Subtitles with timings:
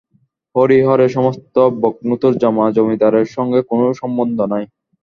[0.55, 4.63] হরিহরের সমস্ত ব্রহ্মোত্তর জমা, জমিদারের সঙ্গে কোনো সম্বন্ধ নাই।